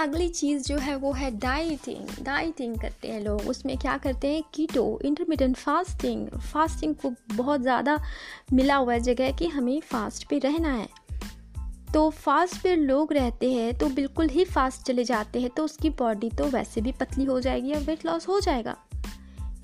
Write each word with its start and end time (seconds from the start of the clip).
अगली 0.00 0.28
चीज़ 0.28 0.62
जो 0.64 0.76
है 0.78 0.94
वो 0.96 1.12
है 1.12 1.30
डाइटिंग 1.38 2.24
डाइटिंग 2.24 2.78
करते 2.80 3.08
हैं 3.08 3.20
लोग। 3.20 3.48
उसमें 3.48 3.76
क्या 3.78 3.96
करते 3.98 4.28
हैं? 4.28 4.42
कीटो 4.54 4.98
इंटरमीडियंट 5.04 5.56
फास्टिंग 5.56 6.28
फास्टिंग 6.42 6.94
को 6.94 7.12
बहुत 7.34 7.60
ज़्यादा 7.60 7.98
मिला 8.52 8.76
हुआ 8.76 8.92
है 8.92 9.00
जगह 9.00 9.32
कि 9.32 9.46
हमें 9.48 9.80
फास्ट 9.82 10.28
पे 10.28 10.38
रहना 10.38 10.72
है। 10.72 10.88
तो 11.94 12.08
फास्ट 12.10 12.62
पे 12.62 12.74
लोग 12.76 13.12
रहते 13.12 13.52
हैं 13.52 13.72
तो 13.78 13.88
बिल्कुल 13.90 14.28
ही 14.28 14.44
फास्ट 14.44 14.82
चले 14.82 15.04
जाते 15.04 15.40
हैं 15.40 15.50
तो 15.50 15.64
उसकी 15.64 15.90
बॉडी 15.90 16.30
तो 16.30 16.44
वैसे 16.46 16.80
भी 16.80 16.92
पतली 16.92 17.24
हो 17.24 17.40
जाएगी 17.40 17.72
और 17.72 17.80
वेट 17.80 18.06
लॉस 18.06 18.28
हो 18.28 18.38
जाएगा। 18.40 18.76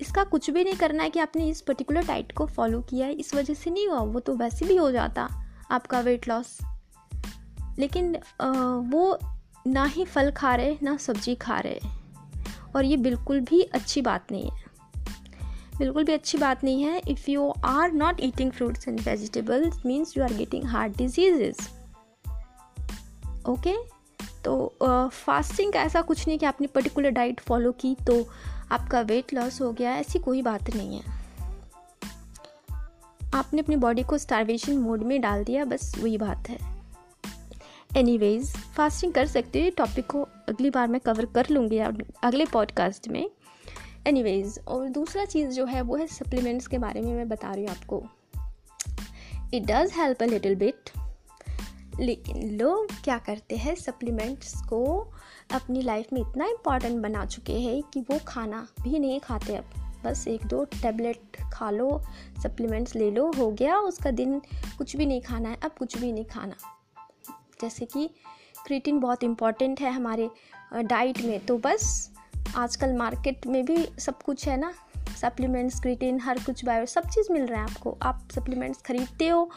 इसका 0.01 0.23
कुछ 0.23 0.49
भी 0.49 0.63
नहीं 0.63 0.75
करना 0.75 1.03
है 1.03 1.09
कि 1.09 1.19
आपने 1.19 1.47
इस 1.49 1.61
पर्टिकुलर 1.61 2.05
डाइट 2.05 2.31
को 2.31 2.45
फॉलो 2.47 2.81
किया 2.81 3.07
है, 3.07 3.13
इस 3.13 3.33
वजह 3.35 3.53
से 3.53 3.69
नहीं 3.69 3.87
हुआ, 3.87 3.99
वो 3.99 4.19
तो 4.19 4.35
वैसे 4.35 4.65
भी 4.65 4.75
हो 4.75 4.91
जाता 4.91 5.27
आपका 5.71 5.99
वेट 5.99 6.27
लॉस 6.29 6.57
लेकिन 7.79 8.15
वो 8.91 9.17
ना 9.67 9.83
ही 9.85 10.05
फल 10.05 10.31
खा 10.31 10.55
रहे, 10.55 10.77
ना 10.83 10.97
सब्ज़ी 10.97 11.35
खा 11.35 11.59
रहे। 11.59 11.79
और 12.75 12.85
ये 12.85 12.97
बिल्कुल 12.97 13.39
भी 13.39 13.61
अच्छी 13.61 14.01
बात 14.01 14.31
नहीं 14.31 14.49
है। 14.49 14.65
बिल्कुल 15.79 16.03
भी 16.03 16.13
अच्छी 16.13 16.37
बात 16.37 16.63
नहीं 16.63 16.83
है। 16.83 17.01
If 17.07 17.29
you 17.31 17.53
are 17.65 17.91
not 17.91 18.21
eating 18.21 18.51
fruits 18.51 18.87
and 18.87 18.99
vegetables 18.99 19.85
means 19.85 20.17
you 20.17 20.23
are 20.23 20.33
getting 20.33 20.65
heart 20.65 20.97
diseases 20.97 21.57
okay 23.49 23.75
तो 24.43 24.75
फास्टिंग 25.13 25.73
का 25.73 25.81
ऐसा 25.81 26.01
कुछ 26.01 26.27
नहीं 26.27 26.39
कि 26.39 26.45
आपने 26.45 26.67
पर्टिकुलर 26.67 27.09
डाइट 27.09 27.39
फॉलो 27.39 27.71
की 27.71 27.95
तो 28.07 28.25
आपका 28.71 29.01
वेट 29.01 29.33
लॉस 29.33 29.61
हो 29.61 29.71
गया, 29.71 29.91
ऐसी 29.91 30.19
कोई 30.19 30.41
बात 30.41 30.75
नहीं 30.75 30.99
है। 30.99 31.15
आपने 33.33 33.61
अपनी 33.61 33.75
बॉडी 33.75 34.03
को 34.03 34.17
स्टारवेशन 34.17 34.77
मोड 34.77 35.03
में 35.03 35.19
डाल 35.21 35.43
दिया, 35.43 35.65
बस 35.65 35.93
वही 35.99 36.17
बात 36.17 36.49
है। 36.49 36.76
एनीवेज 37.95 38.53
फास्टिंग 38.75 39.13
कर 39.13 39.25
सकते 39.25 39.63
हो 39.63 39.69
टॉपिक 39.77 40.05
को 40.05 40.21
अगली 40.49 40.69
बार 40.69 40.87
मैं 40.87 40.99
कवर 41.01 41.25
कर 41.25 41.47
लूँगी 41.49 41.77
अगले 41.77 42.45
पॉडकास्ट 42.45 43.07
में। 43.07 43.29
एनीवेज 44.07 44.59
और 44.67 44.89
दूसरा 44.89 45.25
चीज़ 45.25 45.49
जो 45.49 45.65
है, 45.65 45.81
वो 45.81 45.95
है 45.95 46.07
सप्लीमेंट्स 46.07 46.67
के 46.67 46.77
बारे 46.77 47.01
में 47.01 47.13
मैं 47.13 47.27
बता 47.29 47.51
रही 47.51 47.65
हूँ 47.65 47.75
आपको। 47.75 48.03
It 49.53 49.63
does 49.63 49.93
help 49.93 50.23
a 50.23 50.25
little 50.25 50.55
bit 50.55 50.89
लेकिन 51.99 52.57
लोग 52.57 52.91
क्या 53.03 53.17
करते 53.17 53.57
हैं 53.57 53.75
सप्लीमेंट्स 53.75 54.61
को 54.61 55.11
अपनी 55.53 55.81
लाइफ 55.81 56.13
में 56.13 56.21
इतना 56.21 56.45
इंपॉर्टेंट 56.45 57.01
बना 57.01 57.25
चुके 57.25 57.53
हैं 57.53 57.81
कि 57.83 57.99
वो 57.99 58.19
खाना 58.27 58.67
भी 58.81 58.99
नहीं 58.99 59.19
खाते 59.19 59.55
अब। 59.55 59.65
बस 60.05 60.27
एक 60.27 60.45
दो 60.45 60.63
टेबलेट 60.63 61.37
खा 61.53 61.69
लो 61.71 62.01
सप्लीमेंट्स 62.43 62.95
ले 62.95 63.11
लो, 63.11 63.31
हो 63.31 63.51
गया, 63.51 63.77
उसका 63.77 64.11
दिन 64.11 64.41
कुछ 64.77 64.95
भी 64.95 65.05
नहीं 65.05 65.21
खाना 65.21 65.49
है, 65.49 65.57
अब 65.63 65.71
कुछ 65.71 65.97
भी 65.97 66.11
नहीं 66.11 66.25
खाना। 66.25 66.55
जैसे 67.61 67.85
कि 67.85 68.09
क्रिटिन 68.65 68.99
बहुत 68.99 69.23
इंपॉर्टेंट 69.23 69.81
है 69.81 69.91
हमारे 69.91 70.29
डाइट 70.75 71.21
में। 71.21 71.39
तो 71.45 71.57
बस 71.57 72.09
आजकल 72.55 72.93
मार्केट 72.93 73.47
में 73.47 73.63
भी 73.65 73.77
सब 73.99 74.21
कुछ 74.21 74.47
है 74.47 74.57
ना? 74.57 74.73
सप्लीमेंट्स 75.21 75.79
क्रिटिन 75.79 76.19
हर 76.19 76.39
कुछ 76.39 76.63
बायो 76.65 76.85
सब 76.85 77.07
चीज़ 77.09 77.31
मिल 77.33 77.45
रहा 77.45 77.61
है 77.61 77.71
आपको। 77.71 77.97
आप 78.01 78.27
सप्लीमेंट्स 78.35 78.81
खरीदते 78.81 79.27
हो 79.27 79.49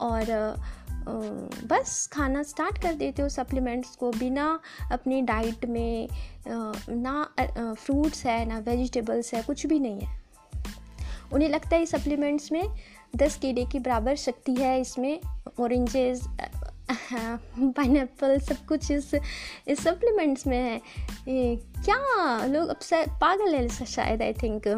और 0.00 0.24
बस 1.66 2.06
खाना 2.12 2.42
स्टार्ट 2.42 2.82
कर 2.82 2.94
देते 2.94 3.22
हो 3.22 3.28
सप्लीमेंट्स 3.28 3.94
को 3.96 4.10
बिना 4.10 4.58
अपनी 4.92 5.20
डाइट 5.22 5.64
में 5.66 6.08
ना 6.48 7.74
फ्रूट्स 7.74 8.24
है, 8.26 8.44
ना 8.46 8.58
वेजिटेबल्स 8.58 9.32
है, 9.34 9.42
कुछ 9.42 9.66
भी 9.66 9.78
नहीं 9.78 10.00
है। 10.00 10.18
उन्हें 11.32 11.48
लगता 11.48 11.76
है 11.76 11.86
सप्लीमेंट्स 11.86 12.50
में 12.52 12.62
दस 13.16 13.36
कीड़े 13.36 13.64
की 13.64 13.78
बराबर 13.78 14.16
शक्ति 14.16 14.54
है, 14.54 14.80
इसमें 14.80 15.20
ऑरेंजेस 15.60 16.24
पाइन 17.12 18.06
सब 18.18 18.64
कुछ 18.68 18.90
इस 18.90 19.14
इस 19.14 19.82
सप्लीमेंट्स 19.82 20.46
में 20.46 20.58
है। 20.58 20.80
क्या 21.28 22.46
लोग 22.46 22.68
अब 22.68 22.78
पागल 23.20 23.54
है 23.54 23.68
शायद 23.86 24.22
आई 24.22 24.32
थिंक 24.32 24.68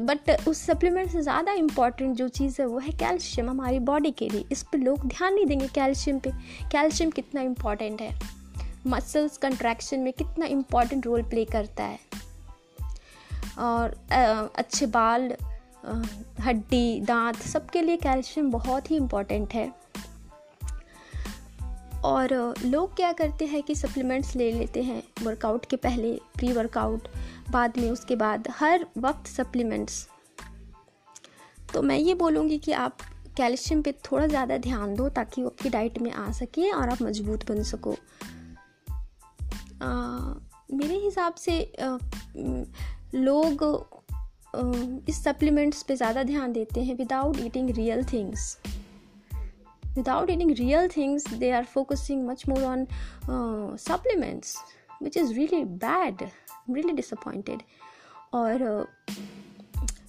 बट 0.00 0.30
उस 0.48 0.60
सप्लीमेंट 0.66 1.10
से 1.10 1.20
ज़्यादा 1.22 1.52
इंपॉर्टेंट 1.52 2.16
जो 2.16 2.26
चीज़ 2.28 2.60
है, 2.60 2.66
वो 2.66 2.78
है 2.78 2.90
कैल्शियम 2.90 3.48
हमारी 3.50 3.78
बॉडी 3.80 4.10
के 4.10 4.28
लिए। 4.28 4.44
इस 4.52 4.62
पर 4.62 4.78
लोग 4.78 5.06
ध्यान 5.06 5.34
नहीं 5.34 5.46
देंगे 5.46 5.68
कैल्शियम 5.68 6.18
पे। 6.18 6.30
कैल्शियम 6.72 7.10
कितना 7.10 7.40
इंपॉर्टेंट 7.40 8.00
है। 8.00 8.18
मसल्स 8.86 9.36
कंट्रैक्शन 9.38 10.00
में 10.00 10.12
कितना 10.12 10.46
इंपॉर्टेंट 10.46 11.06
रोल 11.06 11.22
प्ले 11.22 11.44
करता 11.44 11.84
है। 11.84 11.98
और 13.58 13.96
अच्छे 14.10 14.86
बाल 14.86 15.32
हड्डी, 16.40 17.00
दांत 17.00 17.36
सबके 17.36 17.82
लिए 17.82 17.96
कैल्शियम 17.96 18.50
बहुत 18.50 18.90
ही 18.90 18.96
इंपॉर्टेंट 18.96 19.54
है। 19.54 19.72
और 22.04 22.54
लोग 22.64 22.96
क्या 22.96 23.12
करते 23.12 23.46
हैं 23.46 23.62
कि 23.62 23.74
सप्लीमेंट्स 23.74 24.36
ले 24.36 24.52
लेते 24.52 24.82
हैं 24.82 25.02
वर्कआउट 25.22 25.66
के 25.66 25.76
पहले 25.76 26.20
प्री 26.36 26.52
वर्कआउट 26.52 27.08
बाद 27.50 27.78
में 27.78 27.90
उसके 27.90 28.16
बाद 28.16 28.48
हर 28.50 28.86
वक्त 28.98 29.26
सप्लीमेंट्स 29.26 30.08
तो 31.74 31.82
मैं 31.82 31.98
ये 31.98 32.14
बोलूँगी 32.14 32.58
कि 32.58 32.72
आप 32.72 32.98
कैल्शियम 33.36 33.82
पे 33.82 33.92
थोड़ा 33.92 34.26
ज़्यादा 34.26 34.56
ध्यान 34.56 34.94
दो 34.94 35.08
ताकि 35.08 35.42
वो 35.42 35.48
आपकी 35.48 35.68
डाइट 35.68 35.98
में 35.98 36.12
आ 36.12 36.32
सके 36.32 36.70
और 36.70 36.88
आप 36.88 37.02
मज़बूत 37.02 37.52
बन 37.52 37.62
सको। 37.62 37.92
आ, 39.82 39.88
मेरे 40.72 40.94
हिसाब 40.94 41.34
से 41.34 41.72
आ, 41.82 41.98
लोग 43.14 43.64
आ, 44.56 44.60
इस 45.08 45.24
सप्लीमेंट्स 45.24 45.82
पे 45.82 45.96
ज़्यादा 45.96 46.22
ध्यान 46.22 46.52
देते 46.52 46.80
हैं 46.80 46.94
without 46.94 47.36
eating 47.40 47.70
real 47.70 48.04
things 48.04 48.58
without 49.98 50.30
eating 50.30 50.52
real 50.60 50.88
things 50.88 51.24
they 51.42 51.52
are 51.52 51.64
focusing 51.66 52.26
much 52.26 52.46
more 52.46 52.64
on 52.64 52.86
uh, 53.28 53.76
supplements 53.76 54.56
which 55.00 55.16
is 55.16 55.36
really 55.36 55.64
bad 55.86 56.24
I'm 56.24 56.74
really 56.74 56.96
disappointed 57.02 57.62
और 58.34 58.62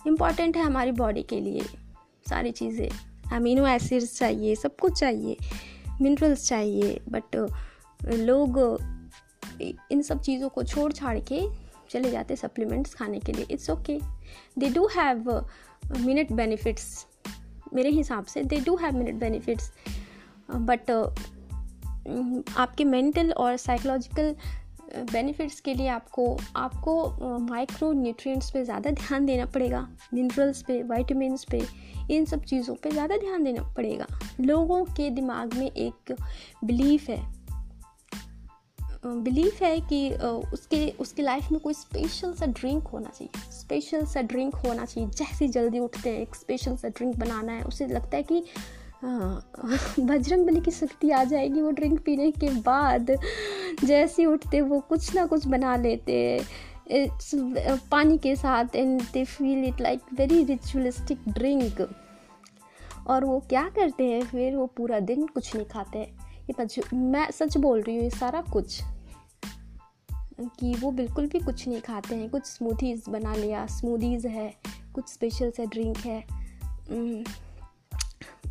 इंपॉर्टेंट 0.08 0.54
uh, 0.54 0.58
है 0.58 0.66
हमारी 0.66 0.92
बॉडी 0.92 1.22
के 1.24 1.40
लिए 1.42 1.62
सारी 2.30 2.52
चीज़ें 2.52 2.90
अमीनो 3.34 3.68
एसिड्स 3.68 4.18
चाहिए 4.18 4.56
सब 4.56 4.76
कुछ 4.76 5.00
चाहिए 5.00 5.38
मिनरल्स 6.02 6.48
चाहिए 6.48 7.00
बट 7.10 7.36
uh, 7.36 7.50
लोग 8.06 8.60
इन 9.92 10.02
सब 10.02 10.22
चीज़ों 10.22 10.50
को 10.50 10.64
छोड़ 10.64 10.92
छाड़ 10.92 11.18
के 11.32 11.42
चले 11.90 12.12
जाते 12.12 12.36
सप्लीमेंट्स 12.36 12.94
खाने 12.94 13.20
के 13.20 13.32
लिए 13.32 13.46
it's 13.52 13.70
okay 13.70 14.00
they 14.60 14.70
do 14.70 14.88
have 14.88 15.32
minute 15.98 16.32
benefits 16.32 17.06
मेरे 17.74 17.90
हिसाब 17.90 18.26
से 18.26 18.44
they 18.44 18.60
do 18.60 18.76
have 18.76 18.98
minute 18.98 19.20
benefits 19.20 19.72
but 20.52 20.92
आपके 22.58 22.84
मेंटल 22.86 23.32
और 23.32 23.58
साइकोलॉजिकल 23.58 24.36
बेनिफिट्स 25.12 25.60
के 25.60 25.74
लिए 25.74 25.88
आपको 25.88 26.26
आपको 26.56 27.40
माइक्रो 27.40 27.92
न्यूट्रिएंट्स 27.94 28.50
पे 28.52 28.64
ज़्यादा 28.66 28.92
ध्यान 28.92 29.26
देना 29.26 29.46
पड़ेगा 29.46 29.88
मिनरल्स 30.14 30.62
पे 30.62 30.82
वाइटमिनस 30.84 31.46
पे, 31.52 31.62
इन 32.12 32.26
सब 32.26 32.44
चीज़ों 32.44 32.76
पे 32.76 32.92
ज़्यादा 32.92 33.18
ध्यान 33.18 33.44
देना 33.44 33.64
पड़ेगा। 33.78 34.06
लोगों 34.42 34.84
के 34.86 35.10
दिमाग 35.10 35.54
में 35.54 35.68
एक 35.68 36.16
बिलीफ 36.64 37.10
है 37.10 37.20
बिलीफ 39.04 39.62
है 39.64 39.80
कि 39.82 40.10
उसके 40.54 40.88
उसके 41.00 41.22
लाइफ 41.22 41.52
में 41.52 41.60
कोई 41.62 41.74
स्पेशल 41.74 42.34
सा 42.34 42.46
ड्रिंक 42.48 42.88
होना 42.88 43.10
चाहिए। 43.10 43.52
स्पेशल 43.52 44.06
सा 44.06 44.22
ड्रिंक 44.24 44.56
होना 44.56 44.86
चाहिए। 44.86 45.10
जैसे 45.10 45.48
जल्दी 45.48 45.80
उठते 45.80 46.10
हैं, 46.10 46.22
एक 46.22 46.36
स्पेशल 46.36 46.76
सा 46.76 46.88
ड्रिंक 46.90 47.16
बनाना 47.18 47.52
है, 47.52 47.64
उसे 47.64 47.88
लगता 47.88 48.18
है 48.18 48.24
कि 48.24 48.44
बजरंग 50.02 50.46
बली 50.46 50.62
की 50.62 50.72
शक्ति 50.72 51.12
आ 51.12 51.24
जाएगी 51.24 51.62
वो 51.62 51.72
ड्रिंक 51.72 52.00
पीने 52.06 52.32
के 52.32 52.50
बाद। 52.62 53.16
जैसे 53.84 54.26
उठते 54.26 54.62
वो 54.62 54.80
कुछ 54.90 55.14
ना 55.16 55.26
कुछ 55.26 55.48
बना 55.48 55.76
लेते। 55.78 56.20
इट्स 56.92 57.32
पानी 57.92 58.18
के 58.18 58.36
साथ 58.36 58.76
and 58.76 59.02
they 59.14 59.24
feel 59.26 59.64
it 59.66 59.82
like 59.82 60.14
very 60.14 60.44
ritualistic 60.44 61.30
drink 61.30 61.88
और 63.08 63.26
वो 63.26 63.40
क्या 63.50 63.70
करते 63.76 64.04
हैं, 64.04 64.24
फिर 64.24 64.56
वो 64.56 64.66
पूरा 64.78 65.00
दिन 65.02 65.26
कुछ 65.28 65.56
नहीं 65.56 65.66
खाते 65.66 66.00
ये 66.50 66.82
मैं 66.94 67.30
सच 67.32 67.58
बोल 67.58 67.82
रही 67.82 67.96
हूँ, 67.96 68.04
ये 68.04 68.10
सारा 68.10 68.42
कुछ 68.54 68.82
कि 70.40 70.74
वो 70.80 70.92
बिल्कुल 70.92 71.28
भी 71.28 71.40
कुछ 71.40 71.68
नहीं 71.68 71.82
खाते 71.82 72.16
हैं। 72.16 72.30
कुछ 72.30 72.46
स्मूथीज़ 72.46 73.10
बना 73.10 73.34
लिया 73.36 73.66
स्मूदीज़ 73.68 74.28
है, 74.28 74.54
कुछ 74.94 75.08
स्पेशल 75.10 75.52
से 75.52 75.66
ड्रिंक 75.68 75.98
है। 75.98 76.24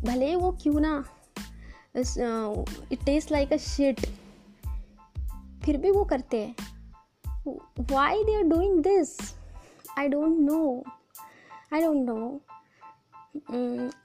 भले 0.03 0.35
वो 0.35 0.51
क्यों 0.61 0.79
ना 0.79 1.03
it 2.91 3.03
taste 3.05 3.31
like 3.31 3.53
a 3.53 3.57
shit 3.57 4.05
फिर 5.63 5.77
भी 5.77 5.91
वो 5.91 6.03
करते 6.05 6.37
हैं। 6.37 6.55
Why 7.91 8.23
they 8.23 8.35
are 8.35 8.43
doing 8.45 8.81
this 8.83 9.17
I 9.97 10.07
don't 10.07 10.39
know 10.41 10.83
I 11.73 11.81
don't 11.81 12.05
know 12.05 12.39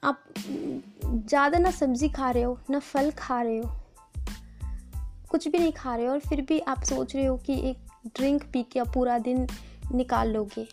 आप 0.05 0.25
ज़्यादा 0.39 1.59
ना 1.59 1.71
सब्ज़ी 1.71 2.09
खा 2.09 2.31
रहे 2.31 2.43
हो, 2.43 2.59
ना 2.71 2.79
फल 2.79 3.11
खा 3.19 3.41
रहे 3.43 3.59
हो। 3.59 3.71
कुछ 5.35 5.47
भी 5.49 5.59
नहीं 5.59 5.73
खा 5.73 5.95
रहे 5.97 6.07
हो 6.07 6.13
और 6.13 6.19
फिर 6.21 6.41
भी 6.41 6.59
आप 6.61 6.83
सोच 6.85 7.15
रहे 7.17 7.25
हो 7.25 7.37
कि 7.37 7.55
एक 7.71 7.79
ड्रिंक 8.17 8.43
पी 8.53 8.63
के 8.63 8.81
आप 8.81 8.93
पूरा 8.95 9.19
दिन 9.19 9.47
निकाल 9.93 10.29
लोगे। 10.33 10.67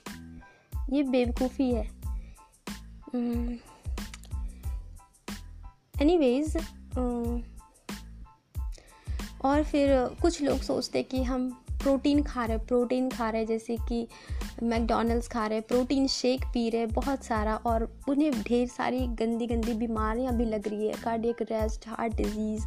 ये 0.90 1.04
बेवकूफ़ी 1.04 1.70
है। 1.72 1.84
एनीवेज 6.02 6.58
और 9.46 9.64
फिर 9.64 9.94
कुछ 10.22 10.42
लोग 10.42 10.60
सोचते 10.60 11.04
कि 11.04 11.24
हम 11.24 11.50
प्रोटीन 11.72 12.22
खा 12.24 12.46
रहे 12.46 12.58
प्रोटीन 12.58 13.10
खा 13.10 13.30
रहे, 13.30 13.46
जैसे 13.46 13.78
कि 13.90 14.08
मैकडोनल्ड्स 14.64 15.28
खा 15.28 15.46
रहे 15.48 15.62
प्रोटीन 15.62 16.08
शेक 16.08 16.46
पी 16.46 16.70
रहे, 16.70 16.86
बहुत 16.86 17.24
सारा 17.24 17.56
और 17.56 17.84
उन्हें 18.10 18.42
ढेर 18.42 18.68
सारी 18.68 19.00
गंदी 19.00 19.48
गंदी 19.48 19.74
बीमारियाँ 19.78 20.36
भी 20.38 20.46
लग 20.46 20.68
रही 20.68 20.88
है 20.88 21.02
कार्डियक 21.04 21.42
रेस्ट 21.52 21.88
हार्ट 21.88 22.16
डिज़ीज़ 22.16 22.66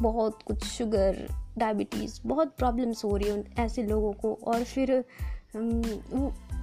बहुत 0.00 0.42
कुछ 0.42 0.64
शुगर 0.64 1.26
डायबिटीज़ 1.58 2.20
बहुत 2.26 2.54
प्रॉब्लम्स 2.58 3.04
हो 3.04 3.16
रही 3.16 3.30
हैं 3.30 3.54
ऐसे 3.58 3.82
लोगों 3.82 4.12
को 4.12 4.38
और 4.44 4.64
फिर 4.64 4.92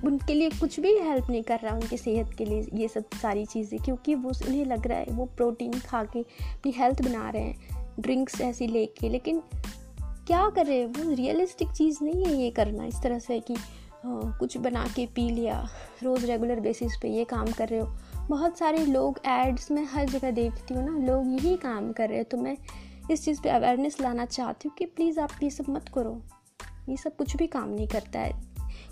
उनके 0.06 0.34
लिए 0.34 0.50
कुछ 0.50 0.80
भी 0.80 0.94
हेल्प 0.94 1.30
नहीं 1.30 1.44
कर 1.44 1.60
रहा, 1.60 1.76
उनकी 1.76 1.98
सेहत 1.98 2.34
के 2.38 2.46
लिए 2.46 2.68
ये 2.74 2.88
सब 2.88 3.06
सारी 3.22 3.46
चीज़ें, 3.46 3.80
क्योंकि 3.80 4.16
वो 4.16 4.30
उन्हें 4.48 4.66
लग 4.66 4.88
रहा 4.88 4.98
है 4.98 5.06
वो 5.12 5.26
प्रोटीन 5.38 5.80
खा 5.80 6.04
के 6.04 6.22
अपनी 6.22 6.74
हेल्थ 6.78 7.02
बना 7.02 7.30
रहे 7.30 7.42
हैं 7.42 7.94
ड्रिंक्स 8.00 8.42
ऐसी 8.42 8.68
लेके, 8.68 9.10
लेकिन 9.10 9.42
क्या 10.02 10.50
कर? 10.50 10.66
रहे 10.66 10.80
हैं 10.80 10.88
वो 10.88 11.12
रियलिस्टिक 11.12 11.72
चीज़ 11.72 11.98
नहीं 12.04 12.26
है 12.26 12.36
ये 12.36 12.50
करना, 12.52 12.86
इस 12.86 13.02
तरह 13.04 13.20
से 13.20 13.40
कि 13.40 13.56
कुछ 14.06 14.58
बना 14.58 14.86
के 14.96 15.06
पी 15.06 15.30
लिया, 15.30 15.68
रोज़ 16.04 16.26
रेगुलर 16.26 16.60
बेसिस 16.60 16.98
पे 17.02 17.10
ये 17.10 17.24
काम 17.24 17.52
कर 17.52 17.68
रहे 17.68 17.80
हो। 17.80 17.88
बहुत 18.30 18.58
सारे 18.58 18.86
लोग 18.86 19.20
एड्स 19.28 19.70
में 19.72 19.84
हर 19.86 20.10
जगह 20.10 20.32
देखती 20.32 20.74
हूँ 20.74 20.86
ना, 20.86 21.06
लोग 21.06 21.32
यही 21.34 21.56
काम 21.58 21.92
कर 21.92 22.10
रहे 22.10 22.18
हैं 22.18 22.26
तो 22.26 22.38
मैं 22.38 22.58
इस 23.12 23.24
चीज़ 23.26 23.42
पे 23.42 23.50
अवेयरनेस 23.50 24.00
लाना 24.02 24.26
चाहती 24.26 24.68
हूँ 24.68 24.76
कि 24.78 24.86
प्लीज़ 24.86 25.20
आप 25.20 25.32
ये 25.44 25.50
सब 25.50 25.66
मत 25.70 25.90
करो। 25.96 26.22
ये 26.90 26.98
सब 26.98 27.16
कुछ 27.16 27.36
भी 27.38 27.48
काम 27.48 27.70
नहीं 27.70 27.88
करता 27.88 28.20
है। 28.20 28.34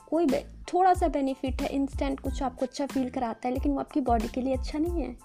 कोई 0.09 0.27
थोड़ा 0.73 0.93
सा 0.93 1.07
बेनिफिट 1.07 1.61
है 1.61 1.67
इंस्टेंट 1.67 2.19
कुछ 2.19 2.41
आपको 2.43 2.65
अच्छा 2.65 2.85
फील 2.85 3.09
कराता 3.09 3.47
है, 3.47 3.53
लेकिन 3.53 3.71
वो 3.71 3.79
आपकी 3.79 4.01
बॉडी 4.01 4.27
के 4.27 4.41
लिए 4.41 4.55
अच्छा 4.55 4.79
नहीं 4.79 5.01
है। 5.01 5.15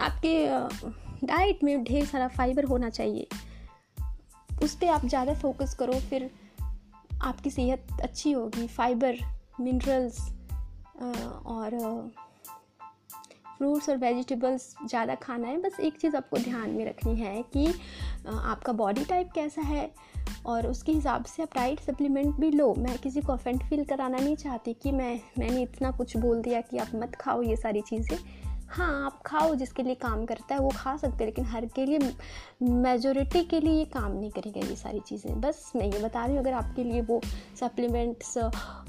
आपके 0.00 1.26
डाइट 1.26 1.64
में 1.64 1.82
ढेर 1.84 2.06
सारा 2.06 2.28
फाइबर 2.28 2.64
होना 2.64 2.90
चाहिए। 2.90 3.26
उस 4.62 4.74
पर 4.74 4.88
आप 4.88 5.06
ज़्यादा 5.06 5.34
फोकस 5.34 5.74
करो, 5.74 5.92
फिर 6.00 6.30
आपकी 7.22 7.50
सेहत 7.50 8.00
अच्छी 8.02 8.32
होगी। 8.32 8.66
फाइबर 8.68 9.18
मिनरल्स 9.60 10.20
और 11.46 11.78
फ्रूट्स 13.62 13.88
और 13.88 13.96
वेजिटेबल्स 13.96 14.64
ज़्यादा 14.84 15.14
खाना 15.14 15.48
है, 15.48 15.58
बस 15.62 15.78
एक 15.80 15.98
चीज़ 16.00 16.16
आपको 16.16 16.38
ध्यान 16.38 16.70
में 16.70 16.84
रखनी 16.86 17.14
है 17.16 17.42
कि 17.52 17.66
आपका 18.28 18.72
बॉडी 18.72 19.04
टाइप 19.04 19.30
कैसा 19.34 19.62
है 19.62 19.90
और 20.46 20.66
उसके 20.66 20.92
हिसाब 20.92 21.24
से 21.24 21.42
आप 21.42 21.54
डाइट 21.54 21.80
सप्लीमेंट 21.80 22.34
भी 22.40 22.50
लो। 22.50 22.74
मैं 22.78 22.96
किसी 22.98 23.20
को 23.20 23.32
ऑफेंट 23.32 23.62
फील 23.62 23.84
कराना 23.84 24.18
नहीं 24.18 24.36
चाहती 24.36 24.74
कि 24.82 24.92
मैं, 24.92 25.20
मैंने 25.38 25.62
इतना 25.62 25.90
कुछ 25.90 26.16
बोल 26.16 26.42
दिया 26.42 26.60
कि 26.60 26.78
आप 26.78 26.88
मत 26.94 27.14
खाओ 27.14 27.42
ये 27.42 27.56
सारी 27.56 27.80
चीज़ें। 27.82 28.16
हाँ 28.72 29.04
आप 29.06 29.20
खाओ, 29.26 29.54
जिसके 29.54 29.82
लिए 29.82 29.94
काम 29.94 30.24
करता 30.24 30.54
है, 30.54 30.60
वो 30.60 30.70
खा 30.76 30.96
सकते 30.96 31.24
हैं, 31.24 31.26
लेकिन 31.26 31.44
हर 31.44 31.64
के 31.66 31.84
लिए 31.86 31.98
मेजोरिटी 32.62 33.42
के 33.44 33.60
लिए 33.60 33.72
ये 33.72 33.84
काम 33.84 34.12
नहीं 34.12 34.30
करेगा 34.30 34.66
ये 34.68 34.76
सारी 34.76 35.00
चीज़ें। 35.00 35.40
बस 35.40 35.72
मैं 35.76 35.86
ये 35.86 36.02
बता 36.02 36.24
रही 36.24 36.36
हूँ, 36.36 36.42
अगर 36.42 36.52
आपके 36.54 36.84
लिए 36.84 37.00
वो 37.02 37.20
सप्लीमेंट्स 37.60 38.36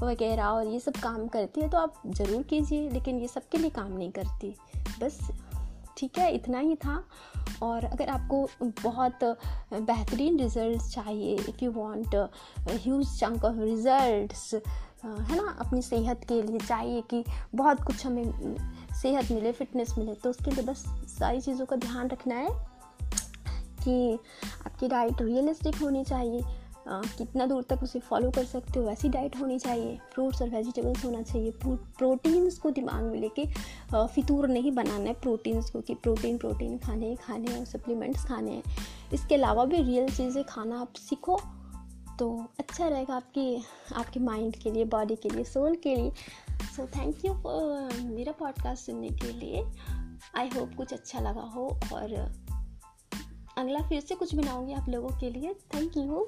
वगैरह 0.02 0.46
और 0.46 0.68
ये 0.68 0.80
सब 0.80 0.98
काम 1.04 1.28
करती 1.28 1.62
है 1.62 1.70
तो 1.70 1.78
आप 1.78 2.02
ज़रूर 2.08 2.44
कीजिए, 2.44 2.90
लेकिन 2.90 3.20
ये 3.20 3.28
सबके 3.28 3.58
लिए 3.58 3.70
काम 3.72 3.92
नहीं 3.92 4.12
करती। 4.12 4.56
बस 5.02 5.20
ठीक 5.98 6.18
है, 6.18 6.32
इतना 6.36 6.60
ही 6.60 6.76
था। 6.76 7.04
और 7.64 7.86
अगर 7.86 8.10
आपको 8.10 8.48
बहुत 8.64 9.24
बेहतरीन 9.74 10.40
रिज़ल्ट 10.40 10.82
चाहिए 10.94 11.36
if 11.36 11.64
you 11.64 11.72
want 11.72 12.16
huge 12.70 13.20
chunk 13.20 13.44
of 13.46 13.60
results 13.60 14.54
है 15.06 15.36
ना, 15.36 15.56
अपनी 15.60 15.82
सेहत 15.82 16.22
के 16.28 16.42
लिए 16.42 16.60
चाहिए 16.60 17.02
कि 17.10 17.24
बहुत 17.56 17.84
कुछ 17.84 18.06
हमें 18.06 18.24
सेहत 18.94 19.32
मिले 19.32 19.52
फिटनेस 19.52 19.94
मिले 19.98 20.14
तो 20.14 20.30
उसके 20.30 20.52
लिए 20.52 20.64
बस 20.64 20.84
सारी 21.10 21.42
चीज़ों 21.42 21.66
का 21.66 21.76
ध्यान 21.78 22.10
रखना 22.10 22.36
है 22.36 22.50
कि 23.80 24.20
आपकी 24.66 24.88
डाइट 24.88 25.22
रियलिस्टिक 25.22 25.76
होनी 25.76 26.04
चाहिए। 26.06 26.42
आ, 26.88 27.02
कितना 27.18 27.46
दूर 27.46 27.64
तक 27.64 27.84
उसे 27.84 28.00
फॉलो 28.00 28.30
कर 28.32 28.46
सकते 28.46 28.80
हो 28.80 28.86
वैसी 28.86 29.10
डाइट 29.10 29.36
होनी 29.40 29.58
चाहिए। 29.60 29.98
फ्रूट्स 30.14 30.42
और 30.42 30.50
वेजिटेबल्स 30.50 31.04
होना 31.06 31.22
चाहिए। 31.22 31.52
प्रोटीन्स 31.62 32.58
को 32.58 32.70
दिमाग 32.72 33.04
में 33.04 33.20
लेके 33.20 33.46
फितूर 33.94 34.48
नहीं 34.48 34.72
बनाना 34.72 35.04
है 35.04 35.14
प्रोटीन्स 35.22 35.70
को 35.70 35.82
कि 35.82 35.96
प्रोटीन 35.96 36.38
प्रोटीन 36.38 36.78
खाने 36.78 37.08
हैं 37.08 37.18
खाने 37.18 37.52
हैं 37.52 37.64
सप्लीमेंट्स 37.66 38.26
खाने 38.26 38.52
हैं। 38.52 38.64
इसके 39.14 39.36
अलावा 39.36 39.66
भी 39.66 39.82
रियल 39.84 40.10
चीज़ें 40.10 40.44
खाना 40.44 40.80
आप 40.82 40.94
सीखो 41.00 41.40
तो 42.20 42.28
अच्छा 42.60 42.88
रहेगा 42.88 43.16
आपकी 43.16 43.64
आपके 43.96 44.20
माइंड 44.20 44.56
के 44.56 44.72
लिए 44.72 44.86
बॉडी 44.86 45.16
के 45.16 45.30
लिए 45.30 45.44
सोल 45.44 45.76
के 45.76 45.96
लिए। 45.96 46.12
सो 46.62 46.88
थैंक 46.88 47.26
यू 47.26 47.34
मेरा 48.10 48.32
पॉडकास्ट 48.32 48.86
सुनने 48.86 49.10
के 49.10 49.32
लिए। 49.34 49.64
आई 50.38 50.50
होप 50.50 50.74
कुछ 50.78 50.94
अच्छा 50.94 51.20
लगा 51.20 51.42
हो 51.42 51.68
और, 51.94 52.14
अगला 53.58 53.80
फिर 53.90 54.02
से 54.02 54.16
कुछ 54.16 54.36
बनाऊँगी 54.36 54.74
आप 54.74 54.90
लोगों 54.90 55.10
के 55.10 55.30
लिए। 55.30 55.54
Thank 55.54 55.98
you 55.98 56.28